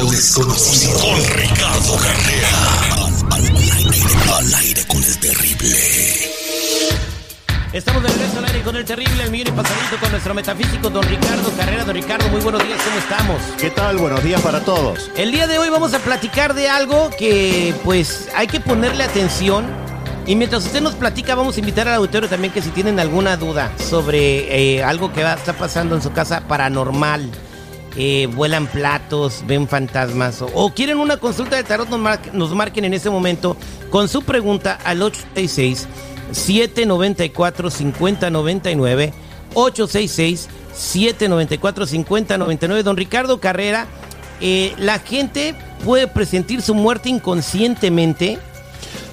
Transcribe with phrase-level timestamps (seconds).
[0.00, 0.98] lo desconocido.
[0.98, 2.48] Con Ricardo Carrera.
[4.38, 5.76] Al, aire, con el terrible.
[7.72, 10.88] Estamos de regreso al aire con el terrible, el millón y pasadito con nuestro metafísico
[10.88, 11.84] don Ricardo Carrera.
[11.84, 13.42] Don Ricardo, muy buenos días, ¿cómo estamos?
[13.60, 13.98] ¿Qué tal?
[13.98, 15.10] Buenos días para todos.
[15.16, 19.66] El día de hoy vamos a platicar de algo que pues hay que ponerle atención.
[20.26, 23.36] Y mientras usted nos platica, vamos a invitar al auditorio también que si tienen alguna
[23.36, 27.30] duda sobre eh, algo que va, está pasando en su casa paranormal,
[27.96, 31.88] eh, vuelan platos, ven fantasmas o, quieren una consulta de tarot,
[32.32, 33.56] nos, marquen en ese momento
[33.90, 35.88] con su pregunta al 866
[36.32, 39.12] 794 5099
[39.54, 43.86] 866 794 5099 Don Ricardo Carrera,
[44.40, 45.54] eh, la gente
[45.84, 48.38] puede presentir su muerte inconscientemente.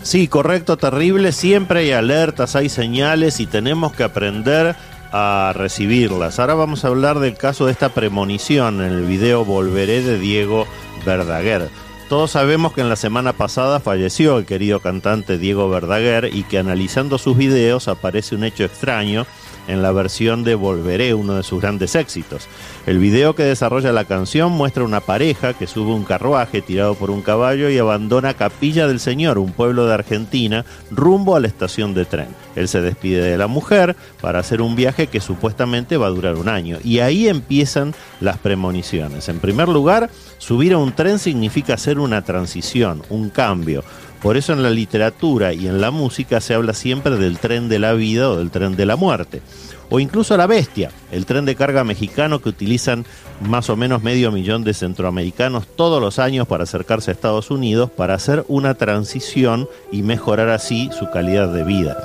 [0.03, 1.31] Sí, correcto, terrible.
[1.31, 4.75] Siempre hay alertas, hay señales y tenemos que aprender
[5.11, 6.39] a recibirlas.
[6.39, 10.67] Ahora vamos a hablar del caso de esta premonición en el video Volveré de Diego
[11.05, 11.69] Verdaguer.
[12.09, 16.58] Todos sabemos que en la semana pasada falleció el querido cantante Diego Verdaguer y que
[16.58, 19.25] analizando sus videos aparece un hecho extraño
[19.68, 22.48] en la versión de Volveré, uno de sus grandes éxitos.
[22.86, 27.12] El video que desarrolla la canción muestra una pareja que sube un carruaje tirado por
[27.12, 31.94] un caballo y abandona Capilla del Señor, un pueblo de Argentina, rumbo a la estación
[31.94, 32.28] de tren.
[32.56, 36.36] Él se despide de la mujer para hacer un viaje que supuestamente va a durar
[36.36, 36.78] un año.
[36.84, 39.30] Y ahí empiezan las premoniciones.
[39.30, 43.84] En primer lugar, subir a un tren significa hacer una transición, un cambio.
[44.22, 47.80] Por eso en la literatura y en la música se habla siempre del tren de
[47.80, 49.42] la vida o del tren de la muerte.
[49.90, 53.06] O incluso la bestia, el tren de carga mexicano que utilizan
[53.42, 57.90] más o menos medio millón de centroamericanos todos los años para acercarse a Estados Unidos
[57.90, 61.97] para hacer una transición y mejorar así su calidad de vida.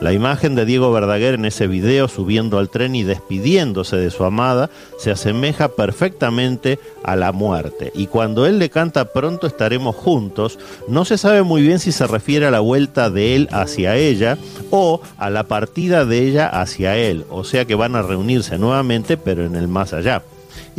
[0.00, 4.24] La imagen de Diego Verdaguer en ese video subiendo al tren y despidiéndose de su
[4.24, 7.92] amada se asemeja perfectamente a la muerte.
[7.94, 12.06] Y cuando él le canta pronto estaremos juntos, no se sabe muy bien si se
[12.06, 14.38] refiere a la vuelta de él hacia ella
[14.70, 17.26] o a la partida de ella hacia él.
[17.28, 20.22] O sea que van a reunirse nuevamente pero en el más allá.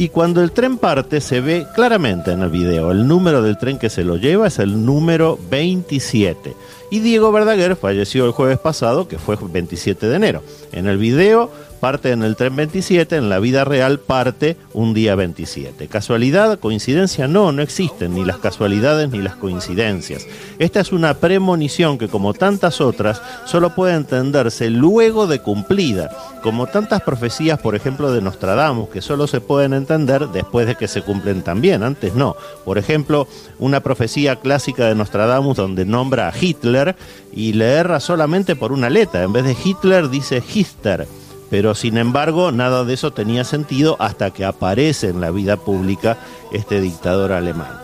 [0.02, 2.90] Y cuando el tren parte se ve claramente en el video.
[2.90, 6.56] El número del tren que se lo lleva es el número 27.
[6.90, 10.42] Y Diego Verdaguer falleció el jueves pasado, que fue 27 de enero.
[10.72, 15.16] En el video parte en el tren 27, en la vida real parte un día
[15.16, 15.88] 27.
[15.88, 16.60] ¿Casualidad?
[16.60, 17.28] ¿Coincidencia?
[17.28, 20.26] No, no existen ni las casualidades ni las coincidencias.
[20.60, 26.68] Esta es una premonición que como tantas otras solo puede entenderse luego de cumplida, como
[26.68, 31.02] tantas profecías, por ejemplo, de Nostradamus, que solo se pueden entender después de que se
[31.02, 32.36] cumplen también, antes no.
[32.64, 33.28] Por ejemplo,
[33.58, 36.96] una profecía clásica de Nostradamus donde nombra a Hitler
[37.34, 41.08] y le erra solamente por una letra, en vez de Hitler dice Hitler
[41.52, 46.18] pero sin embargo nada de eso tenía sentido hasta que aparece en la vida pública
[46.52, 47.78] este dictador alemán.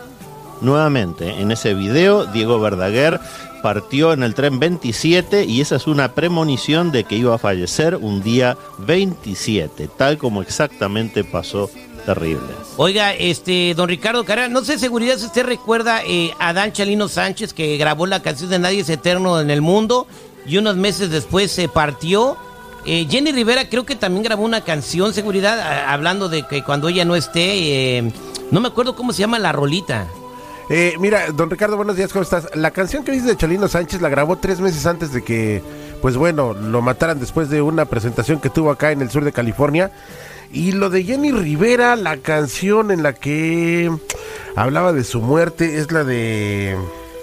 [0.60, 3.20] Nuevamente, en ese video, Diego Verdaguer
[3.62, 7.96] partió en el tren 27 y esa es una premonición de que iba a fallecer
[7.96, 11.70] un día 27, tal como exactamente pasó
[12.06, 12.48] terrible.
[12.78, 17.06] Oiga, este, don Ricardo Carrera, no sé seguridad si usted recuerda eh, a Dan Chalino
[17.06, 20.06] Sánchez que grabó la canción de Nadie es Eterno en el Mundo
[20.46, 22.36] y unos meses después se partió
[22.84, 27.04] eh, Jenny Rivera creo que también grabó una canción, seguridad, hablando de que cuando ella
[27.04, 28.12] no esté, eh,
[28.50, 30.06] no me acuerdo cómo se llama la rolita.
[30.70, 32.48] Eh, mira, don Ricardo, buenos días, ¿cómo estás?
[32.54, 35.62] La canción que dices de Chalino Sánchez la grabó tres meses antes de que,
[36.02, 39.32] pues bueno, lo mataran después de una presentación que tuvo acá en el sur de
[39.32, 39.90] California.
[40.52, 43.90] Y lo de Jenny Rivera, la canción en la que
[44.56, 46.76] hablaba de su muerte, es la de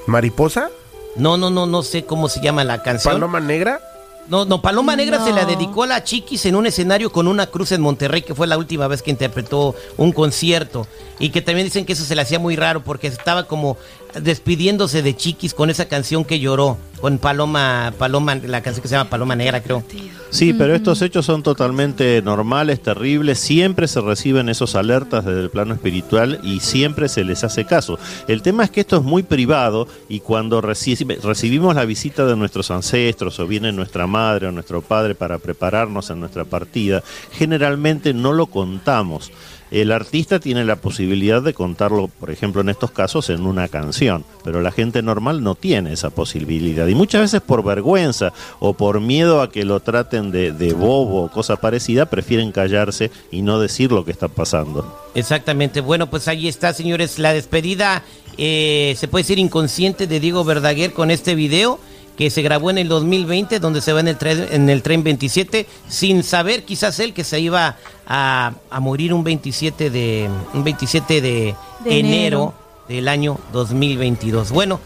[0.07, 0.69] Mariposa.
[1.15, 3.13] No, no, no, no sé cómo se llama la canción.
[3.13, 3.79] Paloma Negra.
[4.27, 7.45] No, no, Paloma Negra se la dedicó a la Chiquis en un escenario con una
[7.45, 10.87] cruz en Monterrey, que fue la última vez que interpretó un concierto.
[11.19, 13.77] Y que también dicen que eso se le hacía muy raro porque estaba como
[14.19, 18.95] despidiéndose de Chiquis con esa canción que lloró, con Paloma, Paloma, la canción que se
[18.95, 19.83] llama Paloma Negra, creo.
[20.31, 25.51] Sí, pero estos hechos son totalmente normales, terribles, siempre se reciben esos alertas desde el
[25.51, 27.99] plano espiritual y siempre se les hace caso.
[28.27, 32.71] El tema es que esto es muy privado y cuando recibimos la visita de nuestros
[32.71, 37.03] ancestros o viene nuestra madre o nuestro padre para prepararnos en nuestra partida,
[37.33, 39.31] generalmente no lo contamos.
[39.71, 44.23] El artista tiene la posibilidad de contarlo, por ejemplo, en estos casos, en una canción,
[44.43, 46.87] pero la gente normal no tiene esa posibilidad.
[46.87, 51.31] Y muchas veces por vergüenza o por miedo a que lo traten de, bobo o
[51.31, 54.99] cosa parecida, prefieren callarse y no decir lo que está pasando.
[55.15, 55.81] Exactamente.
[55.81, 58.03] Bueno, pues ahí está, señores, la despedida,
[58.37, 61.79] eh, se puede decir inconsciente de Diego Verdaguer con este video
[62.17, 65.03] que se grabó en el 2020, donde se va en el tren, en el tren
[65.03, 67.77] 27, sin saber quizás él que se iba
[68.07, 71.99] a, a morir un 27 de, un 27 de, De enero.
[71.99, 72.53] enero.
[72.87, 74.51] del año 2022.
[74.51, 74.79] Bueno,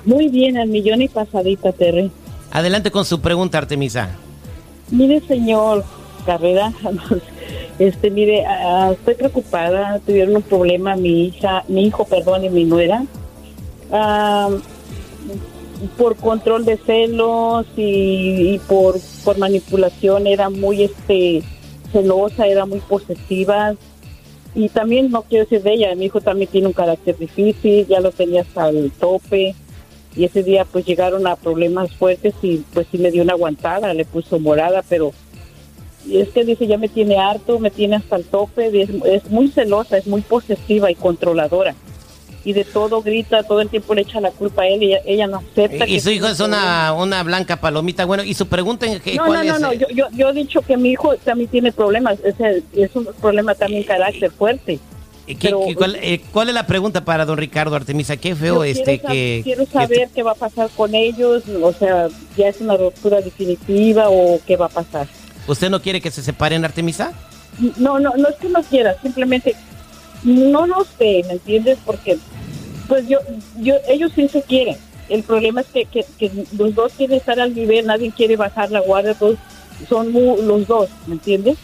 [0.06, 2.12] Muy bien, al millón y pasadita, Terry.
[2.52, 4.10] Adelante con su pregunta, Artemisa.
[4.90, 5.84] Mire, señor
[6.22, 6.74] Carrera,
[7.80, 8.46] este, mire,
[8.92, 10.00] estoy preocupada.
[10.06, 13.04] Tuvieron un problema mi hija, mi hijo, perdón, y mi nuera.
[13.92, 14.50] Ah,
[15.98, 21.44] por control de celos y, y por, por manipulación era muy este
[21.92, 23.76] celosa, era muy posesiva.
[24.54, 28.02] Y también no quiero decir de ella, mi hijo también tiene un carácter difícil, ya
[28.02, 29.56] lo tenía hasta el tope.
[30.16, 33.94] y ese día pues llegaron a problemas fuertes y pues sí me dio una aguantada,
[33.94, 35.14] le puso morada, pero
[36.06, 38.90] y es que dice ya me tiene harto, me tiene hasta el tope, y es,
[39.06, 41.76] es muy celosa, es muy posesiva y controladora.
[42.44, 45.28] Y de todo grita, todo el tiempo le echa la culpa a él y ella,
[45.28, 45.86] no acepta.
[45.88, 48.04] Y que su hijo es una, una blanca palomita.
[48.06, 50.34] Bueno, y su pregunta en qué no, cuál no, no, no, yo, yo, yo he
[50.34, 54.80] dicho que mi hijo también tiene problemas, es, el- es un problema también carácter fuerte.
[55.28, 58.18] ¿Qué- pero- cuál, eh, cuál es la pregunta para don Ricardo Artemisa?
[58.18, 59.42] Qué feo este quiero, que...
[59.44, 63.22] quiero saber este- qué va a pasar con ellos, o sea, ya es una ruptura
[63.22, 65.08] definitiva o qué va a pasar.
[65.52, 67.12] ¿Usted no quiere que se separen, Artemisa?
[67.78, 69.56] No, no, no es que no quiera, simplemente
[70.24, 71.78] no lo sé, ¿me entiendes?
[71.86, 72.18] Porque
[72.88, 73.20] pues yo,
[73.60, 74.78] yo, ellos sí se quieren.
[75.10, 78.72] El problema es que, que, que los dos quieren estar al nivel, nadie quiere bajar
[78.72, 79.38] la guardia, todos
[79.90, 81.58] son mu- los dos, ¿me entiendes?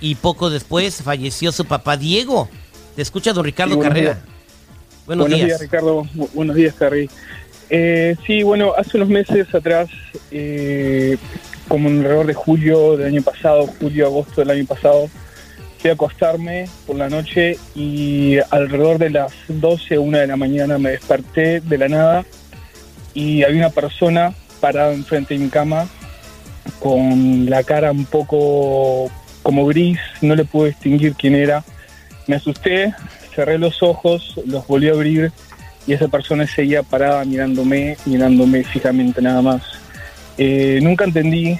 [0.00, 1.96] y poco después falleció su papá.
[1.96, 2.48] Diego,
[2.96, 4.14] te escucha don Ricardo Sí, buenos Carrera.
[4.14, 4.26] días.
[5.06, 5.60] Buenos, días.
[5.60, 6.02] Ricardo.
[6.14, 7.08] Bu- buenos días, Terry.
[7.70, 9.88] Eh, sí, bueno, hace unos meses atrás,
[10.30, 11.16] eh,
[11.72, 15.08] como en alrededor de julio del año pasado, julio, agosto del año pasado,
[15.78, 20.76] fui a acostarme por la noche y alrededor de las 12, una de la mañana
[20.76, 22.26] me desperté de la nada
[23.14, 25.88] y había una persona parada enfrente de mi cama
[26.78, 29.10] con la cara un poco
[29.42, 31.64] como gris, no le pude distinguir quién era.
[32.26, 32.92] Me asusté,
[33.34, 35.32] cerré los ojos, los volví a abrir
[35.86, 39.81] y esa persona seguía parada mirándome, mirándome fijamente nada más.
[40.38, 41.58] Eh, nunca entendí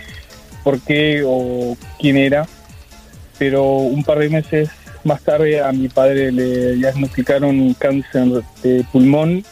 [0.65, 2.47] por qué o quién era,
[3.39, 4.71] pero un par de meses
[5.05, 9.45] más tarde a mi padre le diagnosticaron cáncer de pulmón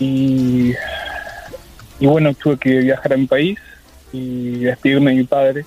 [0.00, 0.74] y,
[2.00, 3.58] y bueno, tuve que viajar a mi país
[4.12, 5.64] y despedirme de mi padre.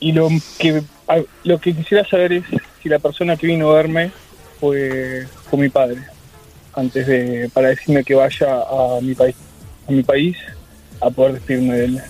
[0.00, 0.82] Y lo que,
[1.44, 2.44] lo que quisiera saber es
[2.82, 4.10] si la persona que vino a verme
[4.58, 5.98] fue, fue mi padre,
[6.72, 9.36] antes de, para decirme que vaya a mi país,
[9.86, 10.36] a mi país
[11.02, 12.02] a poder despedirme de él.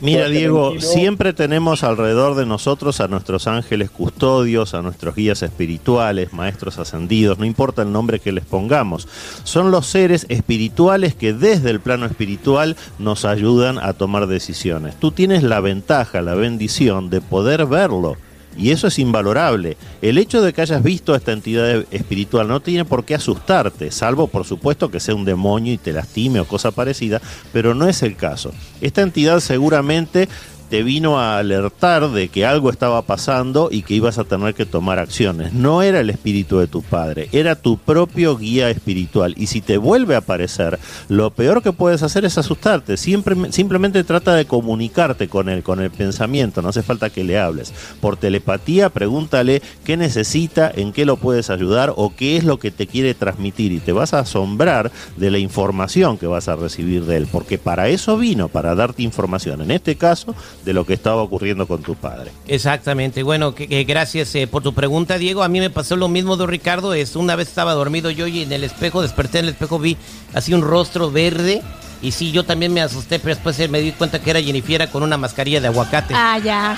[0.00, 0.92] Mira, Diego, tranquilo.
[0.92, 7.38] siempre tenemos alrededor de nosotros a nuestros ángeles custodios, a nuestros guías espirituales, maestros ascendidos,
[7.38, 9.08] no importa el nombre que les pongamos.
[9.42, 14.94] Son los seres espirituales que desde el plano espiritual nos ayudan a tomar decisiones.
[14.94, 18.16] Tú tienes la ventaja, la bendición de poder verlo.
[18.58, 19.76] Y eso es invalorable.
[20.02, 23.92] El hecho de que hayas visto a esta entidad espiritual no tiene por qué asustarte,
[23.92, 27.22] salvo por supuesto que sea un demonio y te lastime o cosa parecida,
[27.52, 28.52] pero no es el caso.
[28.80, 30.28] Esta entidad seguramente
[30.68, 34.66] te vino a alertar de que algo estaba pasando y que ibas a tener que
[34.66, 35.52] tomar acciones.
[35.52, 39.34] No era el espíritu de tu padre, era tu propio guía espiritual.
[39.36, 42.96] Y si te vuelve a aparecer, lo peor que puedes hacer es asustarte.
[42.96, 46.62] Siempre, simplemente trata de comunicarte con él, con el pensamiento.
[46.62, 47.72] No hace falta que le hables.
[48.00, 52.70] Por telepatía, pregúntale qué necesita, en qué lo puedes ayudar o qué es lo que
[52.70, 53.72] te quiere transmitir.
[53.72, 57.28] Y te vas a asombrar de la información que vas a recibir de él.
[57.30, 59.62] Porque para eso vino, para darte información.
[59.62, 60.34] En este caso,
[60.68, 62.30] de lo que estaba ocurriendo con tu padre.
[62.46, 63.22] Exactamente.
[63.22, 65.42] Bueno, que, que gracias eh, por tu pregunta, Diego.
[65.42, 66.92] A mí me pasó lo mismo de Ricardo.
[66.92, 69.96] Es una vez estaba dormido yo y en el espejo desperté en el espejo vi
[70.34, 71.62] así un rostro verde.
[72.02, 74.86] Y sí, yo también me asusté, pero después eh, me di cuenta que era Jennifer
[74.90, 76.12] con una mascarilla de aguacate.
[76.14, 76.76] Ah, ya.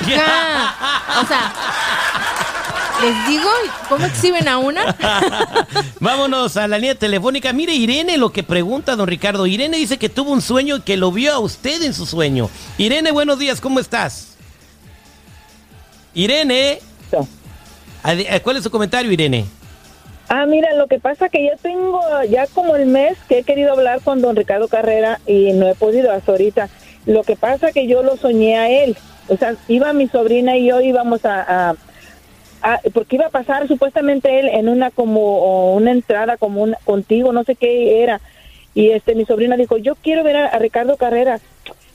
[1.20, 1.52] O sea,
[3.02, 3.48] les digo
[3.88, 4.96] cómo exhiben a una.
[6.00, 7.52] Vámonos a la línea telefónica.
[7.52, 9.46] Mire, Irene, lo que pregunta don Ricardo.
[9.46, 12.50] Irene dice que tuvo un sueño y que lo vio a usted en su sueño.
[12.78, 14.36] Irene, buenos días, ¿cómo estás?
[16.14, 16.80] Irene.
[18.04, 19.44] Eh, ¿Cuál es su comentario, Irene?
[20.28, 23.72] Ah, mira, lo que pasa que ya tengo ya como el mes que he querido
[23.72, 26.68] hablar con don Ricardo Carrera y no he podido hasta ahorita.
[27.06, 28.96] Lo que pasa que yo lo soñé a él.
[29.28, 31.74] O sea, iba mi sobrina y yo íbamos a, a-
[32.62, 37.32] a- porque iba a pasar supuestamente él en una como una entrada como un, contigo,
[37.32, 38.20] no sé qué era.
[38.74, 41.40] Y este mi sobrina dijo, "Yo quiero ver a, Ricardo Carrera."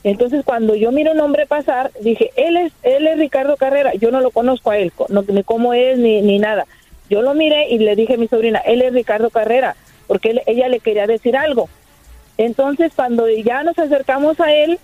[0.04, 4.12] Entonces cuando yo miro un hombre pasar, dije, "Él es él es Ricardo Carrera." Yo
[4.12, 6.66] no lo conozco a él, no, ni cómo es ni ni nada.
[7.10, 9.76] Yo lo miré y le dije a mi sobrina, él es Ricardo Carrera,
[10.08, 11.70] porque él- ella le quería decir algo.
[12.38, 14.80] Entonces, cuando ya nos acercamos a él,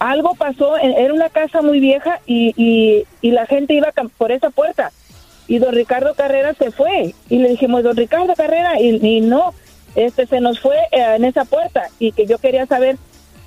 [0.00, 4.50] algo pasó, era una casa muy vieja y, y, y la gente iba por esa
[4.50, 4.90] puerta.
[5.46, 7.14] Y don Ricardo Carrera se fue.
[7.28, 9.52] Y le dijimos, don Ricardo Carrera, y, no,
[9.94, 11.82] este se nos fue eh, en esa puerta.
[11.98, 12.96] Y que yo quería saber,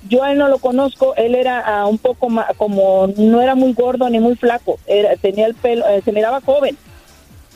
[0.08, 3.54] yo a él no lo conozco, él era ah, un poco ma- como, no era
[3.54, 6.76] muy gordo ni muy flaco, era, tenía el pelo, eh, se miraba joven